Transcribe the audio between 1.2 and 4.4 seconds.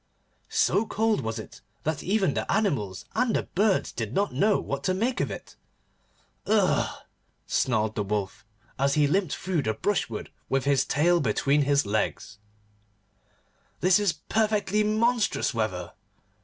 was it that even the animals and the birds did not